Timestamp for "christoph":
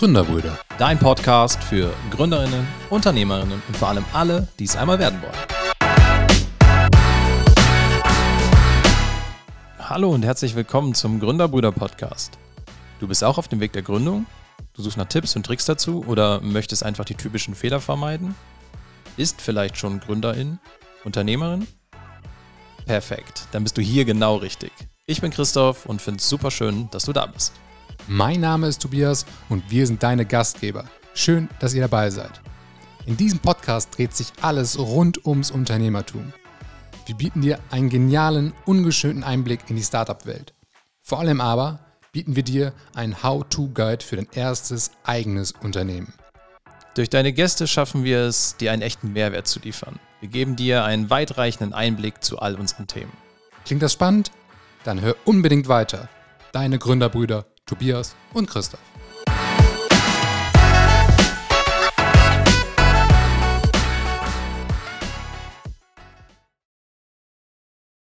25.30-25.84, 58.50-58.80